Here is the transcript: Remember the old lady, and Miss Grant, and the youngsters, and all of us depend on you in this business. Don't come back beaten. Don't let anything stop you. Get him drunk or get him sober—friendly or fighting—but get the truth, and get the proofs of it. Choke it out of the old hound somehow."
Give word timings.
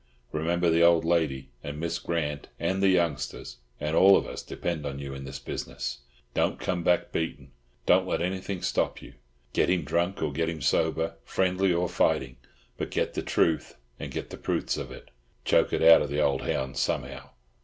Remember 0.31 0.71
the 0.71 0.81
old 0.81 1.05
lady, 1.05 1.49
and 1.63 1.79
Miss 1.79 1.99
Grant, 1.99 2.47
and 2.59 2.81
the 2.81 2.89
youngsters, 2.89 3.57
and 3.79 3.95
all 3.95 4.17
of 4.17 4.25
us 4.25 4.41
depend 4.41 4.83
on 4.83 4.97
you 4.97 5.13
in 5.13 5.25
this 5.25 5.37
business. 5.37 5.99
Don't 6.33 6.59
come 6.59 6.81
back 6.81 7.11
beaten. 7.11 7.51
Don't 7.85 8.07
let 8.07 8.19
anything 8.19 8.63
stop 8.63 8.99
you. 8.99 9.13
Get 9.53 9.69
him 9.69 9.83
drunk 9.83 10.23
or 10.23 10.31
get 10.33 10.49
him 10.49 10.59
sober—friendly 10.59 11.71
or 11.71 11.87
fighting—but 11.87 12.89
get 12.89 13.13
the 13.13 13.21
truth, 13.21 13.75
and 13.99 14.11
get 14.11 14.31
the 14.31 14.37
proofs 14.37 14.75
of 14.75 14.89
it. 14.89 15.11
Choke 15.45 15.71
it 15.71 15.83
out 15.83 16.01
of 16.01 16.09
the 16.09 16.19
old 16.19 16.41
hound 16.41 16.77
somehow." 16.77 17.29